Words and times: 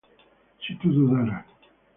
si 0.61 0.71
tu 0.79 0.87
dudaras 0.95 1.45